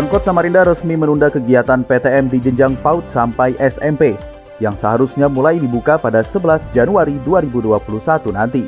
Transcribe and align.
Pemkot 0.00 0.24
Samarinda 0.24 0.64
resmi 0.64 0.96
menunda 0.96 1.28
kegiatan 1.28 1.84
PTM 1.84 2.32
di 2.32 2.40
jenjang 2.40 2.72
PAUD 2.80 3.04
sampai 3.12 3.52
SMP 3.60 4.16
yang 4.56 4.72
seharusnya 4.72 5.28
mulai 5.28 5.60
dibuka 5.60 6.00
pada 6.00 6.24
11 6.24 6.72
Januari 6.72 7.20
2021 7.20 8.32
nanti. 8.32 8.64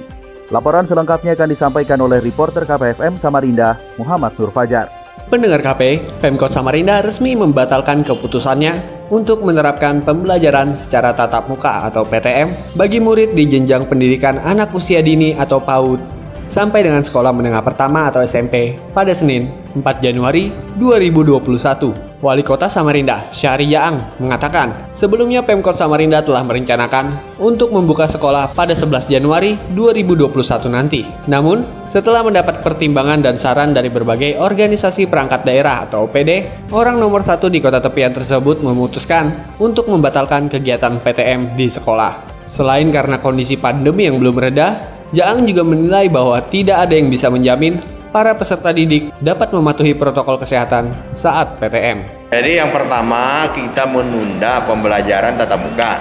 Laporan 0.52 0.84
selengkapnya 0.84 1.32
akan 1.32 1.48
disampaikan 1.48 2.04
oleh 2.04 2.20
reporter 2.20 2.68
KPFM 2.68 3.16
Samarinda, 3.16 3.80
Muhammad 3.96 4.36
Nur 4.36 4.52
Fajar. 4.52 4.92
Pendengar 5.32 5.64
KP, 5.64 6.04
Pemkot 6.20 6.52
Samarinda 6.52 7.00
resmi 7.00 7.32
membatalkan 7.32 8.04
keputusannya 8.04 9.08
untuk 9.08 9.40
menerapkan 9.40 10.04
pembelajaran 10.04 10.76
secara 10.76 11.16
tatap 11.16 11.48
muka 11.48 11.88
atau 11.88 12.04
PTM 12.04 12.76
bagi 12.76 13.00
murid 13.00 13.32
di 13.32 13.48
jenjang 13.48 13.88
pendidikan 13.88 14.36
anak 14.36 14.68
usia 14.76 15.00
dini 15.00 15.32
atau 15.32 15.64
PAUD 15.64 16.21
sampai 16.52 16.84
dengan 16.84 17.00
sekolah 17.00 17.32
menengah 17.32 17.64
pertama 17.64 18.12
atau 18.12 18.20
SMP 18.20 18.76
pada 18.92 19.16
Senin 19.16 19.48
4 19.72 20.04
Januari 20.04 20.52
2021. 20.76 22.12
Wali 22.22 22.44
Kota 22.46 22.70
Samarinda, 22.70 23.32
Syahri 23.34 23.72
Yaang, 23.72 24.20
mengatakan 24.22 24.92
sebelumnya 24.94 25.42
Pemkot 25.42 25.74
Samarinda 25.74 26.22
telah 26.22 26.44
merencanakan 26.46 27.18
untuk 27.40 27.74
membuka 27.74 28.06
sekolah 28.06 28.52
pada 28.54 28.76
11 28.76 29.10
Januari 29.10 29.58
2021 29.74 30.70
nanti. 30.70 31.02
Namun, 31.26 31.66
setelah 31.90 32.22
mendapat 32.22 32.62
pertimbangan 32.62 33.24
dan 33.26 33.40
saran 33.40 33.74
dari 33.74 33.90
berbagai 33.90 34.38
organisasi 34.38 35.10
perangkat 35.10 35.42
daerah 35.42 35.88
atau 35.88 36.06
OPD, 36.06 36.62
orang 36.70 37.00
nomor 37.00 37.26
satu 37.26 37.50
di 37.50 37.58
kota 37.58 37.82
tepian 37.82 38.14
tersebut 38.14 38.62
memutuskan 38.62 39.56
untuk 39.58 39.90
membatalkan 39.90 40.46
kegiatan 40.46 41.02
PTM 41.02 41.58
di 41.58 41.66
sekolah. 41.66 42.32
Selain 42.46 42.84
karena 42.92 43.16
kondisi 43.18 43.56
pandemi 43.56 44.04
yang 44.04 44.20
belum 44.20 44.36
reda, 44.36 44.91
Jaang 45.12 45.44
juga 45.44 45.60
menilai 45.60 46.08
bahwa 46.08 46.40
tidak 46.48 46.88
ada 46.88 46.96
yang 46.96 47.12
bisa 47.12 47.28
menjamin 47.28 47.84
para 48.16 48.32
peserta 48.32 48.72
didik 48.72 49.12
dapat 49.20 49.52
mematuhi 49.52 49.92
protokol 49.92 50.40
kesehatan 50.40 50.88
saat 51.12 51.60
PTM. 51.60 52.32
Jadi 52.32 52.56
yang 52.56 52.72
pertama 52.72 53.44
kita 53.52 53.84
menunda 53.84 54.64
pembelajaran 54.64 55.36
tatap 55.36 55.60
muka 55.60 56.00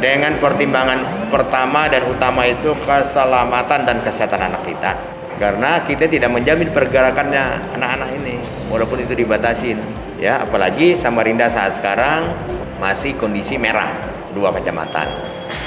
dengan 0.00 0.40
pertimbangan 0.40 1.28
pertama 1.28 1.84
dan 1.92 2.08
utama 2.08 2.48
itu 2.48 2.72
keselamatan 2.88 3.84
dan 3.84 4.00
kesehatan 4.00 4.40
anak 4.40 4.64
kita. 4.64 4.96
Karena 5.36 5.84
kita 5.84 6.08
tidak 6.08 6.32
menjamin 6.32 6.72
pergerakannya 6.72 7.76
anak-anak 7.76 8.08
ini 8.24 8.40
walaupun 8.72 9.04
itu 9.04 9.20
dibatasin 9.20 9.76
ya 10.20 10.44
apalagi 10.44 10.96
Samarinda 10.96 11.48
saat 11.48 11.76
sekarang 11.76 12.28
masih 12.76 13.16
kondisi 13.16 13.56
merah 13.56 13.88
dua 14.36 14.52
kecamatan 14.52 15.08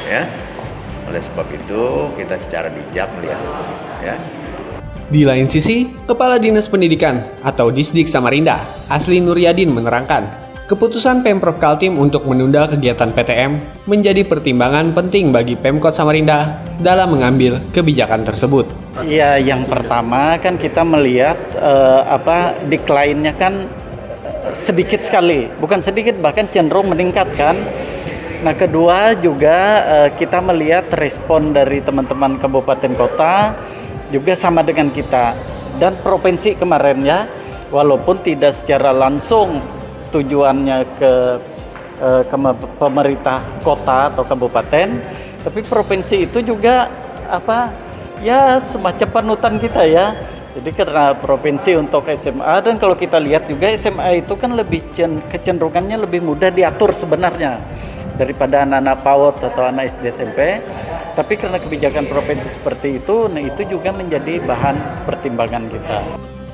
ya 0.06 0.26
oleh 1.10 1.22
sebab 1.22 1.48
itu 1.52 1.84
kita 2.16 2.36
secara 2.40 2.68
bijak 2.72 3.10
melihat 3.20 3.42
ya. 4.04 4.16
Di 5.14 5.28
lain 5.28 5.46
sisi, 5.46 5.92
Kepala 6.10 6.42
Dinas 6.42 6.66
Pendidikan 6.66 7.22
atau 7.46 7.70
Disdik 7.70 8.10
Samarinda, 8.10 8.58
Asli 8.90 9.22
Nuryadin 9.22 9.70
menerangkan, 9.70 10.26
keputusan 10.66 11.22
Pemprov 11.22 11.62
Kaltim 11.62 12.02
untuk 12.02 12.26
menunda 12.26 12.66
kegiatan 12.66 13.14
PTM 13.14 13.62
menjadi 13.86 14.26
pertimbangan 14.26 14.96
penting 14.96 15.30
bagi 15.30 15.54
Pemkot 15.60 15.94
Samarinda 15.94 16.64
dalam 16.82 17.14
mengambil 17.14 17.62
kebijakan 17.76 18.26
tersebut. 18.26 18.66
Ya, 19.06 19.38
yang 19.38 19.70
pertama 19.70 20.40
kan 20.42 20.58
kita 20.58 20.82
melihat 20.82 21.38
uh, 21.62 22.10
apa 22.10 22.58
decline-nya 22.66 23.38
kan 23.38 23.70
eh, 24.26 24.56
sedikit 24.58 25.04
sekali, 25.06 25.52
bukan 25.62 25.84
sedikit 25.84 26.18
bahkan 26.24 26.50
cenderung 26.50 26.90
meningkat 26.90 27.28
kan 27.38 27.60
Nah, 28.44 28.52
kedua 28.60 29.16
juga 29.16 29.56
uh, 29.88 30.10
kita 30.20 30.44
melihat 30.44 30.92
respon 31.00 31.56
dari 31.56 31.80
teman-teman 31.80 32.36
kabupaten 32.36 32.92
kota 32.92 33.56
juga 34.12 34.36
sama 34.36 34.60
dengan 34.60 34.92
kita 34.92 35.32
dan 35.80 35.96
provinsi 36.04 36.60
kemarin 36.60 37.08
ya, 37.08 37.24
walaupun 37.72 38.20
tidak 38.20 38.60
secara 38.60 38.92
langsung 38.92 39.64
tujuannya 40.12 40.84
ke 41.00 41.14
uh, 42.04 42.24
ke 42.28 42.36
pemerintah 42.76 43.40
kota 43.64 44.12
atau 44.12 44.28
kabupaten, 44.28 44.92
tapi 45.40 45.64
provinsi 45.64 46.28
itu 46.28 46.44
juga 46.44 46.92
apa 47.32 47.72
ya 48.20 48.60
semacam 48.60 49.08
panutan 49.08 49.56
kita 49.56 49.88
ya. 49.88 50.20
Jadi 50.54 50.70
karena 50.70 51.16
provinsi 51.16 51.80
untuk 51.80 52.06
SMA 52.14 52.62
dan 52.62 52.78
kalau 52.78 52.94
kita 52.94 53.18
lihat 53.18 53.48
juga 53.50 53.72
SMA 53.74 54.22
itu 54.22 54.36
kan 54.38 54.54
lebih 54.54 54.86
kecenderungannya 55.32 55.98
lebih 55.98 56.22
mudah 56.22 56.54
diatur 56.54 56.94
sebenarnya 56.94 57.58
daripada 58.16 58.66
anak-anak 58.66 58.98
PAUD 59.02 59.36
atau 59.42 59.64
anak 59.66 59.94
SD 59.94 60.04
SMP. 60.14 60.40
Tapi 61.14 61.34
karena 61.38 61.62
kebijakan 61.62 62.10
provinsi 62.10 62.50
seperti 62.50 62.98
itu, 62.98 63.30
nah 63.30 63.42
itu 63.42 63.62
juga 63.70 63.94
menjadi 63.94 64.42
bahan 64.42 65.06
pertimbangan 65.06 65.70
kita. 65.70 65.98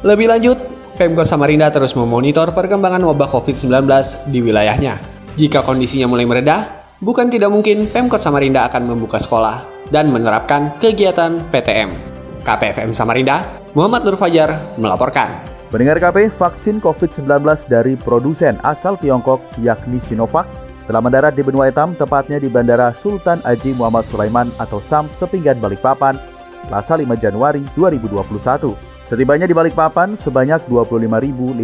Lebih 0.03 0.27
lanjut, 0.27 0.57
Pemkot 0.99 1.27
Samarinda 1.27 1.71
terus 1.71 1.95
memonitor 1.95 2.51
perkembangan 2.51 2.99
wabah 3.07 3.31
COVID-19 3.31 3.87
di 4.27 4.39
wilayahnya. 4.43 4.99
Jika 5.39 5.63
kondisinya 5.63 6.11
mulai 6.11 6.27
mereda, 6.27 6.83
bukan 6.99 7.31
tidak 7.31 7.47
mungkin 7.55 7.87
Pemkot 7.87 8.19
Samarinda 8.19 8.67
akan 8.67 8.91
membuka 8.91 9.15
sekolah 9.15 9.63
dan 9.95 10.11
menerapkan 10.11 10.75
kegiatan 10.83 11.39
PTM. 11.47 11.95
KPFM 12.43 12.91
Samarinda, 12.91 13.47
Muhammad 13.71 14.03
Nur 14.03 14.19
Fajar 14.19 14.59
melaporkan. 14.75 15.39
Mendengar 15.69 16.01
KP, 16.01 16.33
vaksin 16.33 16.81
COVID-19 16.81 17.45
dari 17.69 17.93
produsen 17.93 18.57
asal 18.65 18.97
Tiongkok 18.97 19.37
yakni 19.61 20.01
Sinovac 20.01 20.49
telah 20.89 21.05
mendarat 21.05 21.37
di 21.37 21.45
benua 21.45 21.69
hitam, 21.69 21.93
tepatnya 21.93 22.41
di 22.41 22.49
Bandara 22.49 22.97
Sultan 22.97 23.45
Haji 23.45 23.77
Muhammad 23.77 24.09
Sulaiman 24.09 24.49
atau 24.57 24.81
SAM 24.81 25.05
Sepinggan 25.21 25.61
Balikpapan, 25.61 26.17
Selasa 26.65 26.97
5 26.97 27.13
Januari 27.21 27.61
2021. 27.77 28.73
Setibanya 29.05 29.45
di 29.45 29.53
Balikpapan, 29.53 30.17
sebanyak 30.17 30.65
25.520 30.65 31.61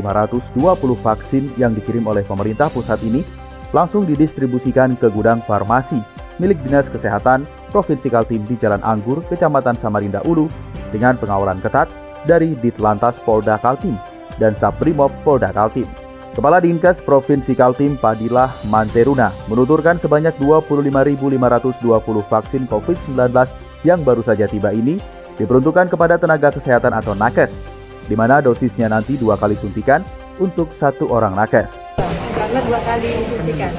vaksin 1.01 1.49
yang 1.57 1.73
dikirim 1.73 2.05
oleh 2.05 2.21
pemerintah 2.21 2.69
pusat 2.69 3.01
ini 3.01 3.25
langsung 3.73 4.05
didistribusikan 4.05 4.93
ke 4.93 5.09
gudang 5.09 5.41
farmasi 5.49 5.97
milik 6.37 6.61
Dinas 6.61 6.85
Kesehatan 6.85 7.49
Provinsi 7.73 8.13
Kaltim 8.13 8.45
di 8.45 8.55
Jalan 8.61 8.85
Anggur, 8.85 9.25
Kecamatan 9.25 9.73
Samarinda 9.81 10.21
Ulu 10.29 10.45
dengan 10.93 11.17
pengawalan 11.17 11.59
ketat 11.65 11.89
dari 12.29 12.53
Ditlantas 12.61 13.17
Polda 13.25 13.57
Kaltim 13.57 13.97
dan 14.37 14.53
Sabrimob 14.53 15.09
Polda 15.25 15.49
Kaltim. 15.49 16.04
Kepala 16.35 16.59
Dinkes 16.59 17.00
Provinsi 17.00 17.56
Kaltim 17.56 17.96
Padilah 17.96 18.51
Manteruna 18.68 19.31
menuturkan 19.47 19.96
sebanyak 19.96 20.35
25.520 20.35 21.40
vaksin 22.28 22.68
COVID-19 22.68 23.16
yang 23.88 24.03
baru 24.03 24.19
saja 24.19 24.44
tiba 24.44 24.75
ini 24.75 25.00
diperuntukkan 25.40 25.88
kepada 25.88 26.19
tenaga 26.19 26.51
kesehatan 26.51 26.91
atau 26.91 27.16
nakes, 27.16 27.56
di 28.12 28.19
mana 28.19 28.44
dosisnya 28.44 28.91
nanti 28.91 29.16
dua 29.16 29.40
kali 29.40 29.56
suntikan 29.56 30.03
untuk 30.35 30.75
satu 30.75 31.07
orang 31.07 31.40
nakes. 31.40 31.72
Karena 32.35 32.59
dua 32.67 32.84
kali 32.84 33.16
suntikan, 33.31 33.72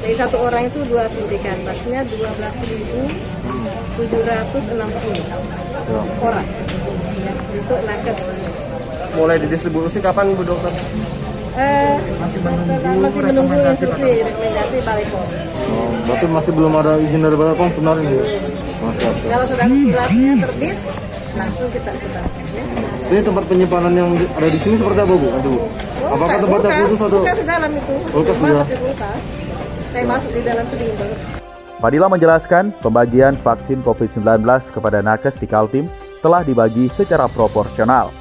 dari 0.00 0.16
satu 0.16 0.40
orang 0.40 0.72
itu 0.72 0.80
dua 0.88 1.04
suntikan, 1.04 1.56
maksudnya 1.68 2.00
12.760 4.00 4.08
orang 6.24 6.48
untuk 7.60 7.80
nakes. 7.84 8.16
Mulai 9.20 9.36
didistribusi 9.44 10.00
kapan 10.00 10.32
Bu 10.32 10.48
Dokter? 10.48 10.72
Eh, 11.50 11.94
masih 12.22 12.38
menunggu, 12.46 12.74
masih 13.02 13.20
menunggu 13.26 13.54
instruksi 13.58 14.10
rekomendasi 14.22 14.76
Balekom. 14.86 15.26
Oh, 15.70 15.88
berarti 16.06 16.26
masih 16.30 16.52
belum 16.54 16.72
ada 16.78 16.92
izin 17.02 17.20
dari 17.26 17.36
Balekom 17.36 17.68
sebenarnya 17.74 18.06
ya? 18.06 18.24
Kalau 19.30 19.44
sudah 19.50 19.66
suratnya 19.66 20.32
terbit, 20.46 20.76
langsung 21.34 21.68
kita 21.74 21.90
sebarkan. 21.90 22.44
Ya. 22.54 22.64
Ini 23.10 23.20
tempat 23.26 23.44
penyimpanan 23.50 23.92
yang 23.98 24.08
ada 24.14 24.48
di 24.48 24.58
sini 24.62 24.74
seperti 24.78 25.00
apa 25.02 25.14
Bu? 25.18 25.28
Aduh. 25.42 25.58
Oh, 25.58 26.14
Apakah 26.14 26.38
tempatnya 26.38 26.70
khusus 26.86 27.00
atau? 27.02 27.18
Kulkas 27.18 27.38
di 27.38 27.46
dalam 27.46 27.70
itu. 27.74 27.94
Kulkas 28.14 28.36
ya. 28.38 28.62
Saya 29.90 30.04
masuk 30.06 30.30
di 30.30 30.42
dalam 30.46 30.64
banget. 30.70 31.18
Fadila 31.80 32.06
menjelaskan 32.12 32.64
pembagian 32.78 33.34
vaksin 33.40 33.80
COVID-19 33.82 34.44
kepada 34.70 35.00
nakes 35.02 35.40
di 35.40 35.48
Kaltim 35.48 35.88
telah 36.20 36.44
dibagi 36.44 36.92
secara 36.92 37.26
proporsional. 37.26 38.19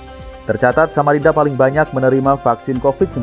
Tercatat 0.50 0.98
Samarinda 0.98 1.30
paling 1.30 1.54
banyak 1.54 1.94
menerima 1.94 2.42
vaksin 2.42 2.82
COVID-19 2.82 3.22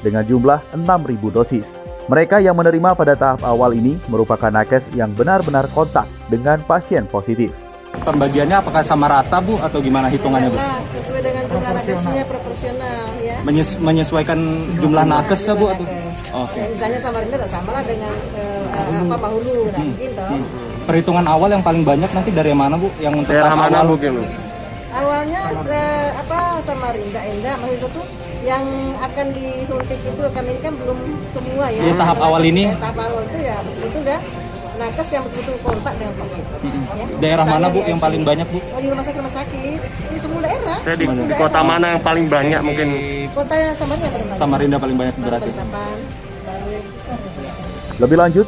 dengan 0.00 0.24
jumlah 0.24 0.64
6.000 0.72 0.88
dosis. 1.28 1.68
Mereka 2.08 2.40
yang 2.40 2.56
menerima 2.56 2.96
pada 2.96 3.12
tahap 3.12 3.44
awal 3.44 3.76
ini 3.76 4.00
merupakan 4.08 4.48
nakes 4.48 4.88
yang 4.96 5.12
benar-benar 5.12 5.68
kontak 5.76 6.08
dengan 6.32 6.56
pasien 6.64 7.04
positif. 7.04 7.52
pembagiannya 7.96 8.60
apakah 8.60 8.84
sama 8.84 9.08
rata 9.08 9.40
Bu 9.40 9.56
atau 9.56 9.80
gimana 9.80 10.08
hitungannya 10.12 10.52
Bu? 10.52 10.56
Nah, 10.60 10.80
sesuai 10.96 11.20
dengan 11.20 11.44
jumlah 11.48 11.72
nakesnya 11.76 12.22
proporsional 12.28 13.04
ya. 13.24 13.36
Menyes- 13.40 13.78
menyesuaikan 13.80 14.38
jumlah 14.80 15.04
nakes 15.04 15.40
kah 15.48 15.56
Bu? 15.56 15.66
Atau? 15.72 15.84
Oke. 16.44 16.60
Ya, 16.60 16.66
misalnya 16.72 16.98
Samarinda 17.00 17.36
sama 17.48 17.72
lah 17.72 17.84
dengan 17.84 18.12
eh, 18.36 19.00
apa 19.00 19.16
Bahulu, 19.16 19.72
nah 19.72 19.80
mungkin 19.80 20.10
toh. 20.12 20.28
Perhitungan 20.88 21.24
awal 21.24 21.48
yang 21.52 21.64
paling 21.64 21.82
banyak 21.84 22.10
nanti 22.12 22.30
dari 22.32 22.52
mana 22.52 22.76
Bu? 22.80 22.88
Yang 23.00 23.24
untuk 23.24 23.32
Daerah 23.32 23.52
tahap 23.52 23.60
mana 23.64 23.76
awal? 23.80 23.88
mungkin? 23.96 24.45
Awalnya 24.96 25.40
eh, 25.68 26.08
apa 26.16 26.38
Samarinda, 26.64 27.20
Enda, 27.20 27.52
maksud 27.60 27.92
itu 27.92 28.02
yang 28.48 28.64
akan 29.02 29.26
disuntik 29.36 29.98
itu 30.00 30.22
kami 30.32 30.50
ini 30.56 30.60
kan 30.64 30.72
belum 30.72 30.98
semua 31.36 31.66
ya. 31.68 31.82
Di 31.84 31.92
tahap 31.98 32.18
awal 32.24 32.42
ini? 32.46 32.64
Eh, 32.72 32.78
tahap 32.80 32.98
awal 33.04 33.22
itu 33.28 33.38
ya 33.44 33.56
betul 33.60 34.02
dah 34.06 34.20
nakes 34.76 35.08
yang 35.08 35.24
betul-betul 35.24 35.56
kontak 35.64 35.94
dengan 35.96 36.14
COVID. 36.20 36.44
Ya. 36.96 37.06
Daerah 37.16 37.44
mana 37.48 37.56
Misalnya 37.56 37.68
Bu 37.72 37.80
di 37.80 37.90
yang 37.90 38.00
paling 38.00 38.22
banyak 38.22 38.46
Bu? 38.48 38.58
Oh 38.60 38.80
di 38.80 38.88
rumah 38.92 39.04
sakit 39.04 39.18
rumah 39.20 39.34
sakit 39.34 39.80
di 39.84 40.18
semua 40.20 40.40
daerah. 40.44 40.78
Saya 40.84 40.96
di, 40.96 41.04
di 41.04 41.16
daerah. 41.16 41.38
kota 41.40 41.60
mana 41.64 41.86
yang 41.96 42.02
paling 42.04 42.26
banyak 42.28 42.60
mungkin? 42.60 42.88
Kota 43.32 43.54
yang 43.56 43.74
Samarinda 43.76 44.08
paling 44.08 44.26
banyak. 44.28 44.40
Samarinda 44.40 44.76
paling 44.80 44.96
banyak 44.96 45.14
berarti. 45.20 45.50
Lebih 47.96 48.16
lanjut, 48.20 48.46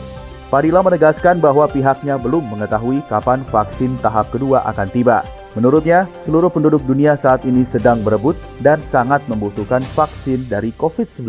Fadila 0.52 0.80
menegaskan 0.84 1.40
bahwa 1.40 1.64
pihaknya 1.68 2.20
belum 2.20 2.44
mengetahui 2.52 3.00
kapan 3.08 3.40
vaksin 3.48 3.96
tahap 4.04 4.28
kedua 4.28 4.64
akan 4.68 4.88
tiba. 4.92 5.24
Menurutnya, 5.56 6.04
seluruh 6.28 6.52
penduduk 6.52 6.84
dunia 6.84 7.16
saat 7.16 7.48
ini 7.48 7.64
sedang 7.64 8.04
berebut 8.04 8.36
dan 8.60 8.84
sangat 8.84 9.24
membutuhkan 9.30 9.80
vaksin 9.80 10.44
dari 10.44 10.76
COVID-19. 10.76 11.24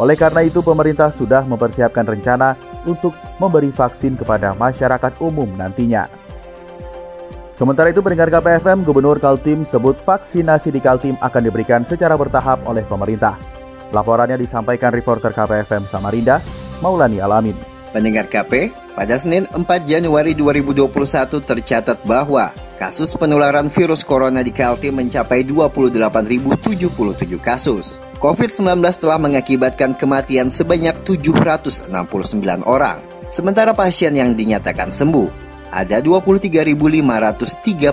Oleh 0.00 0.16
karena 0.16 0.40
itu, 0.40 0.64
pemerintah 0.64 1.12
sudah 1.12 1.44
mempersiapkan 1.44 2.08
rencana 2.08 2.56
untuk 2.88 3.12
memberi 3.36 3.68
vaksin 3.68 4.16
kepada 4.16 4.56
masyarakat 4.56 5.20
umum 5.20 5.52
nantinya. 5.52 6.08
Sementara 7.60 7.92
itu, 7.92 8.00
pendengar 8.00 8.32
KPFM, 8.32 8.88
Gubernur 8.88 9.20
Kaltim 9.20 9.68
sebut 9.68 10.00
vaksinasi 10.00 10.72
di 10.72 10.80
Kaltim 10.80 11.20
akan 11.20 11.42
diberikan 11.44 11.84
secara 11.84 12.16
bertahap 12.16 12.64
oleh 12.64 12.88
pemerintah. 12.88 13.36
Laporannya 13.92 14.40
disampaikan 14.40 14.96
reporter 14.96 15.28
KPFM 15.28 15.84
Samarinda, 15.92 16.40
Maulani 16.80 17.20
Alamin. 17.20 17.69
Pendengar 17.90 18.30
KP, 18.30 18.70
pada 18.94 19.18
Senin 19.18 19.50
4 19.50 19.66
Januari 19.82 20.38
2021 20.38 21.42
tercatat 21.42 21.98
bahwa 22.06 22.54
kasus 22.78 23.18
penularan 23.18 23.66
virus 23.66 24.06
corona 24.06 24.46
di 24.46 24.54
Kaltim 24.54 25.02
mencapai 25.02 25.42
28.077 25.42 27.34
kasus. 27.42 27.98
COVID-19 28.22 28.78
telah 28.94 29.18
mengakibatkan 29.18 29.98
kematian 29.98 30.46
sebanyak 30.52 31.02
769 31.02 31.90
orang. 32.62 33.02
Sementara 33.26 33.74
pasien 33.74 34.14
yang 34.14 34.38
dinyatakan 34.38 34.94
sembuh 34.94 35.30
ada 35.74 35.98
23.535 35.98 37.90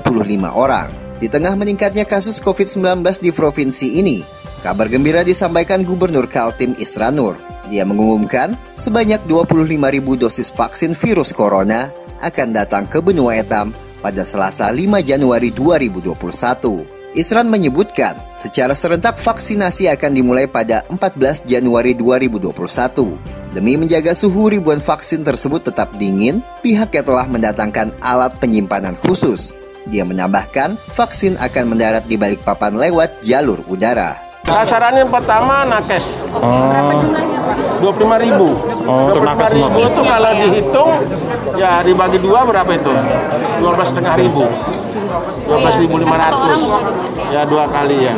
orang. 0.53 0.89
Di 1.17 1.25
tengah 1.25 1.57
meningkatnya 1.57 2.05
kasus 2.05 2.37
COVID-19 2.37 3.01
di 3.25 3.33
provinsi 3.33 3.97
ini, 3.97 4.21
kabar 4.61 4.85
gembira 4.85 5.25
disampaikan 5.25 5.81
Gubernur 5.81 6.29
Kaltim 6.29 6.77
Isranur. 6.77 7.56
Dia 7.67 7.83
mengumumkan 7.83 8.55
sebanyak 8.79 9.27
25.000 9.27 10.23
dosis 10.23 10.47
vaksin 10.51 10.95
virus 10.95 11.35
corona 11.35 11.91
akan 12.23 12.55
datang 12.55 12.87
ke 12.87 13.03
benua 13.03 13.35
etam 13.35 13.75
pada 13.99 14.23
Selasa 14.23 14.71
5 14.71 15.03
Januari 15.03 15.51
2021. 15.51 16.97
Isran 17.17 17.49
menyebutkan 17.49 18.13
secara 18.37 18.77
serentak 18.77 19.17
vaksinasi 19.17 19.89
akan 19.89 20.11
dimulai 20.13 20.45
pada 20.45 20.85
14 20.87 21.49
Januari 21.49 21.97
2021. 21.97 22.53
Demi 23.57 23.73
menjaga 23.73 24.13
suhu 24.13 24.53
ribuan 24.53 24.77
vaksin 24.77 25.25
tersebut 25.25 25.65
tetap 25.65 25.95
dingin, 25.97 26.45
pihaknya 26.61 27.01
telah 27.01 27.25
mendatangkan 27.25 27.89
alat 28.05 28.37
penyimpanan 28.37 28.93
khusus. 29.01 29.57
Dia 29.87 30.03
menambahkan, 30.03 30.77
vaksin 30.93 31.39
akan 31.39 31.73
mendarat 31.73 32.05
di 32.05 32.19
Balikpapan 32.19 32.75
lewat 32.75 33.23
jalur 33.23 33.63
udara. 33.65 34.19
Sasarannya 34.45 35.07
yang 35.07 35.11
pertama 35.11 35.63
nakes. 35.67 36.05
Berapa 36.31 36.91
jumlahnya? 37.01 37.39
25 37.79 38.25
ribu. 38.25 38.47
Oh, 38.87 39.11
untuk 39.11 39.23
nakes 39.23 39.53
semua. 39.53 39.69
ribu 39.69 39.79
itu 39.85 40.01
kalau 40.01 40.31
dihitung 40.33 40.91
ya 41.57 41.71
dibagi 41.85 42.17
dua 42.21 42.39
berapa 42.47 42.71
itu? 42.73 42.91
12 43.61 43.89
setengah 43.93 44.15
ribu. 44.17 44.45
12.500 45.47 47.31
ya 47.31 47.41
dua 47.47 47.63
kali 47.71 48.11
ya. 48.11 48.13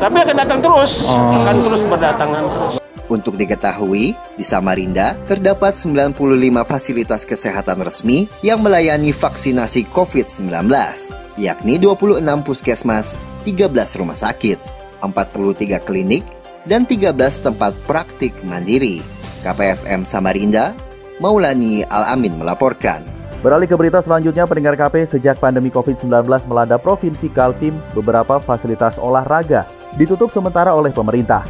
Tapi 0.00 0.16
akan 0.24 0.36
datang 0.40 0.58
terus, 0.64 1.04
akan 1.06 1.56
terus 1.60 1.80
berdatangan 1.86 2.42
terus. 2.48 2.74
Untuk 3.12 3.36
diketahui, 3.36 4.16
di 4.40 4.44
Samarinda 4.46 5.20
terdapat 5.28 5.76
95 5.76 6.64
fasilitas 6.64 7.28
kesehatan 7.28 7.84
resmi 7.84 8.24
yang 8.40 8.64
melayani 8.64 9.12
vaksinasi 9.12 9.84
COVID-19, 9.92 10.48
yakni 11.36 11.76
26 11.76 12.24
puskesmas, 12.40 13.20
13 13.44 14.00
rumah 14.00 14.16
sakit, 14.16 14.56
43 15.04 15.76
klinik, 15.84 16.24
dan 16.66 16.86
13 16.86 17.14
tempat 17.42 17.74
praktik 17.86 18.34
mandiri. 18.46 19.02
KPFM 19.42 20.06
Samarinda, 20.06 20.70
Maulani 21.18 21.82
Al-Amin 21.82 22.38
melaporkan. 22.38 23.02
Beralih 23.42 23.66
ke 23.66 23.74
berita 23.74 23.98
selanjutnya, 23.98 24.46
pendengar 24.46 24.78
KP 24.78 25.18
sejak 25.18 25.42
pandemi 25.42 25.66
COVID-19 25.74 26.06
melanda 26.46 26.78
Provinsi 26.78 27.26
Kaltim, 27.34 27.74
beberapa 27.90 28.38
fasilitas 28.38 28.94
olahraga 29.02 29.66
ditutup 29.98 30.30
sementara 30.30 30.70
oleh 30.70 30.94
pemerintah. 30.94 31.42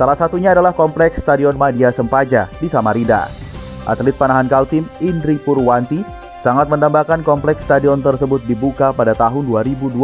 Salah 0.00 0.16
satunya 0.16 0.56
adalah 0.56 0.72
Kompleks 0.72 1.20
Stadion 1.20 1.54
Madia 1.60 1.92
Sempaja 1.92 2.48
di 2.56 2.66
Samarinda. 2.72 3.28
Atlet 3.84 4.16
panahan 4.16 4.48
Kaltim, 4.48 4.88
Indri 5.04 5.36
Purwanti, 5.36 6.00
sangat 6.40 6.68
mendambakan 6.72 7.24
kompleks 7.24 7.64
stadion 7.64 8.04
tersebut 8.04 8.44
dibuka 8.44 8.92
pada 8.92 9.16
tahun 9.16 9.48
2021 9.48 9.96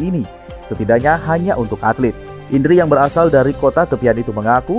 ini, 0.00 0.24
setidaknya 0.68 1.20
hanya 1.28 1.52
untuk 1.60 1.76
atlet. 1.84 2.25
Indri 2.46 2.78
yang 2.78 2.86
berasal 2.86 3.26
dari 3.26 3.50
kota 3.58 3.82
tepian 3.82 4.14
itu 4.14 4.30
mengaku, 4.30 4.78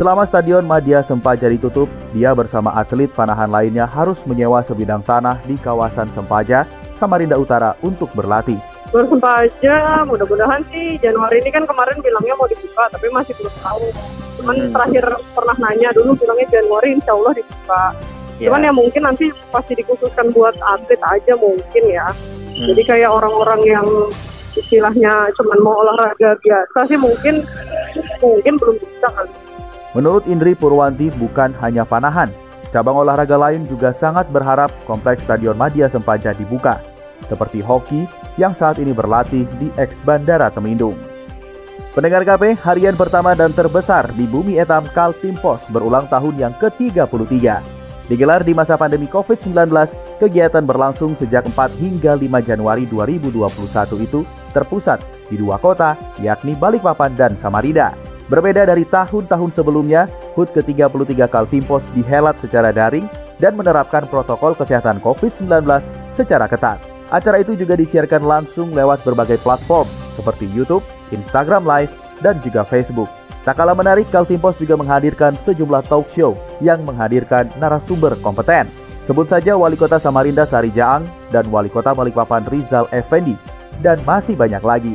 selama 0.00 0.24
Stadion 0.24 0.64
Madia 0.64 1.04
Sempaja 1.04 1.44
ditutup, 1.44 1.92
dia 2.16 2.32
bersama 2.32 2.72
atlet 2.72 3.12
panahan 3.12 3.52
lainnya 3.52 3.84
harus 3.84 4.24
menyewa 4.24 4.64
sebidang 4.64 5.04
tanah 5.04 5.36
di 5.44 5.60
kawasan 5.60 6.08
Sempaja, 6.16 6.64
Samarinda 6.96 7.36
Utara 7.36 7.76
untuk 7.84 8.08
berlatih. 8.16 8.56
Sempaja, 8.88 10.04
mudah-mudahan 10.08 10.64
sih 10.72 10.96
Januari 11.00 11.40
ini 11.44 11.52
kan 11.52 11.68
kemarin 11.68 12.00
bilangnya 12.00 12.32
mau 12.36 12.48
dibuka, 12.48 12.88
tapi 12.88 13.08
masih 13.12 13.36
belum 13.36 13.54
tahu. 13.60 13.86
Cuman 14.40 14.56
terakhir 14.72 15.04
pernah 15.36 15.56
nanya 15.60 15.92
dulu 15.92 16.16
bilangnya 16.16 16.48
Januari 16.60 16.96
insya 16.96 17.12
Allah 17.12 17.32
dibuka. 17.36 17.82
Cuman 18.40 18.64
ya 18.64 18.72
mungkin 18.72 19.02
nanti 19.04 19.28
pasti 19.52 19.76
dikhususkan 19.76 20.32
buat 20.32 20.56
atlet 20.60 21.00
aja 21.04 21.36
mungkin 21.36 21.84
ya. 21.88 22.08
Jadi 22.52 22.82
kayak 22.84 23.12
orang-orang 23.12 23.60
yang 23.64 23.86
istilahnya 24.62 25.28
cuman 25.34 25.58
mau 25.60 25.82
olahraga 25.82 26.38
biasa 26.38 26.78
sih 26.86 26.98
mungkin 26.98 27.42
mungkin 28.22 28.54
belum 28.56 28.76
bisa 28.78 29.08
kali. 29.10 29.32
Menurut 29.92 30.24
Indri 30.24 30.56
Purwanti 30.56 31.12
bukan 31.12 31.52
hanya 31.60 31.84
panahan, 31.84 32.32
cabang 32.72 33.04
olahraga 33.04 33.36
lain 33.36 33.68
juga 33.68 33.92
sangat 33.92 34.24
berharap 34.32 34.72
kompleks 34.88 35.20
Stadion 35.28 35.58
Madia 35.58 35.92
Sempaja 35.92 36.32
dibuka, 36.32 36.80
seperti 37.28 37.60
hoki 37.60 38.08
yang 38.40 38.56
saat 38.56 38.80
ini 38.80 38.96
berlatih 38.96 39.44
di 39.60 39.68
ex 39.76 40.00
Bandara 40.00 40.48
Temindung. 40.48 40.96
Pendengar 41.92 42.24
KP, 42.24 42.56
harian 42.64 42.96
pertama 42.96 43.36
dan 43.36 43.52
terbesar 43.52 44.08
di 44.16 44.24
bumi 44.24 44.56
etam 44.56 44.88
Kaltim 44.96 45.36
Pos 45.36 45.60
berulang 45.68 46.08
tahun 46.08 46.40
yang 46.40 46.54
ke-33. 46.56 47.60
Digelar 48.08 48.40
di 48.40 48.56
masa 48.56 48.80
pandemi 48.80 49.04
COVID-19, 49.12 49.68
kegiatan 50.16 50.64
berlangsung 50.64 51.12
sejak 51.20 51.44
4 51.52 51.68
hingga 51.76 52.16
5 52.16 52.48
Januari 52.48 52.88
2021 52.88 54.08
itu 54.08 54.24
terpusat 54.52 55.00
di 55.32 55.40
dua 55.40 55.56
kota, 55.58 55.96
yakni 56.20 56.54
Balikpapan 56.54 57.16
dan 57.16 57.34
Samarinda. 57.40 57.96
Berbeda 58.30 58.64
dari 58.64 58.88
tahun-tahun 58.88 59.50
sebelumnya, 59.52 60.08
HUT 60.38 60.54
ke-33 60.56 61.28
Kaltimpos 61.28 61.84
dihelat 61.92 62.40
secara 62.40 62.72
daring 62.72 63.04
dan 63.36 63.58
menerapkan 63.58 64.08
protokol 64.08 64.56
kesehatan 64.56 65.02
COVID-19 65.04 65.66
secara 66.16 66.48
ketat. 66.48 66.80
Acara 67.12 67.44
itu 67.44 67.52
juga 67.52 67.76
disiarkan 67.76 68.24
langsung 68.24 68.72
lewat 68.72 69.04
berbagai 69.04 69.36
platform 69.44 69.84
seperti 70.16 70.48
YouTube, 70.48 70.80
Instagram 71.12 71.68
Live, 71.68 71.92
dan 72.24 72.40
juga 72.40 72.64
Facebook. 72.64 73.10
Tak 73.42 73.58
kalah 73.58 73.74
menarik, 73.74 74.06
Kaltimpos 74.08 74.56
juga 74.56 74.78
menghadirkan 74.78 75.34
sejumlah 75.42 75.84
talk 75.90 76.08
show 76.14 76.38
yang 76.62 76.80
menghadirkan 76.86 77.50
narasumber 77.58 78.14
kompeten. 78.22 78.70
Sebut 79.02 79.26
saja 79.26 79.58
Wali 79.58 79.74
Kota 79.74 79.98
Samarinda 79.98 80.46
Sari 80.46 80.70
Jaang 80.70 81.02
dan 81.34 81.50
Wali 81.50 81.66
Kota 81.66 81.90
Balikpapan 81.90 82.46
Rizal 82.46 82.86
Effendi, 82.94 83.34
dan 83.80 84.02
masih 84.04 84.36
banyak 84.36 84.60
lagi. 84.60 84.94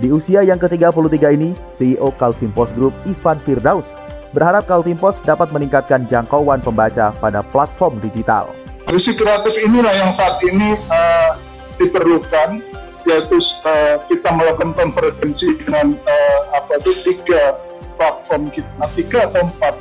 Di 0.00 0.10
usia 0.10 0.42
yang 0.42 0.58
ke-33 0.58 1.38
ini, 1.38 1.54
CEO 1.78 2.10
Kaltimpos 2.16 2.72
Group 2.74 2.96
Ivan 3.06 3.38
Firdaus 3.46 3.86
berharap 4.34 4.66
Kaltimpos 4.66 5.22
dapat 5.22 5.54
meningkatkan 5.54 6.10
jangkauan 6.10 6.58
pembaca 6.58 7.14
pada 7.22 7.40
platform 7.54 8.02
digital. 8.02 8.50
Visi 8.90 9.14
kreatif 9.14 9.54
inilah 9.62 9.94
yang 9.94 10.10
saat 10.10 10.42
ini 10.42 10.74
uh, 10.90 11.38
diperlukan, 11.78 12.58
yaitu 13.06 13.38
uh, 13.62 13.96
kita 14.10 14.28
melakukan 14.34 14.74
konferensi 14.74 15.54
dengan 15.62 15.94
uh, 15.94 16.38
apa 16.58 16.82
itu 16.82 16.92
tiga 17.06 17.54
platform 17.94 18.50
kita, 18.50 18.84
tiga 18.98 19.18
atau 19.30 19.46
empat, 19.46 19.74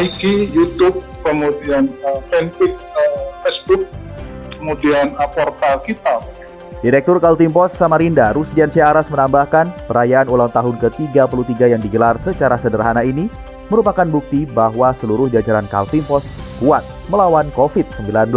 IG, 0.00 0.48
YouTube, 0.56 1.04
kemudian 1.20 1.92
uh, 2.08 2.18
fanpage 2.32 2.80
uh, 2.96 3.18
Facebook, 3.44 3.84
kemudian 4.56 5.12
uh, 5.20 5.28
portal 5.28 5.76
kita. 5.84 6.24
Direktur 6.80 7.20
Kaltim 7.20 7.52
Pos 7.52 7.76
Samarinda, 7.76 8.32
Rusdian 8.32 8.72
Aras 8.80 9.12
menambahkan, 9.12 9.68
perayaan 9.84 10.32
ulang 10.32 10.48
tahun 10.48 10.80
ke-33 10.80 11.76
yang 11.76 11.80
digelar 11.84 12.16
secara 12.24 12.56
sederhana 12.56 13.04
ini 13.04 13.28
merupakan 13.68 14.08
bukti 14.08 14.48
bahwa 14.48 14.96
seluruh 14.96 15.28
jajaran 15.28 15.68
Kaltim 15.68 16.00
Pos 16.08 16.24
kuat 16.56 16.80
melawan 17.12 17.52
COVID-19. 17.52 18.32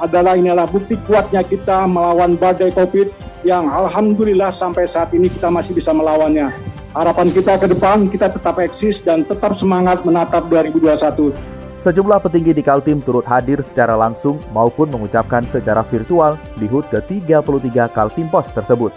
Adalah 0.00 0.32
inilah 0.40 0.64
bukti 0.64 0.96
kuatnya 1.04 1.44
kita 1.44 1.84
melawan 1.84 2.40
badai 2.40 2.72
COVID 2.72 3.12
yang 3.44 3.68
alhamdulillah 3.68 4.48
sampai 4.48 4.88
saat 4.88 5.12
ini 5.12 5.28
kita 5.28 5.52
masih 5.52 5.76
bisa 5.76 5.92
melawannya. 5.92 6.48
Harapan 6.96 7.28
kita 7.36 7.60
ke 7.60 7.68
depan 7.68 8.08
kita 8.08 8.32
tetap 8.32 8.56
eksis 8.64 9.04
dan 9.04 9.28
tetap 9.28 9.52
semangat 9.60 10.00
menatap 10.08 10.48
2021. 10.48 11.51
Sejumlah 11.82 12.22
petinggi 12.22 12.54
di 12.54 12.62
Kaltim 12.62 13.02
turut 13.02 13.26
hadir 13.26 13.58
secara 13.66 13.98
langsung 13.98 14.38
maupun 14.54 14.86
mengucapkan 14.86 15.42
secara 15.50 15.82
virtual 15.82 16.38
di 16.54 16.70
HUT 16.70 16.86
ke-33 16.94 17.90
Kaltim 17.90 18.30
Pos 18.30 18.46
tersebut. 18.54 18.94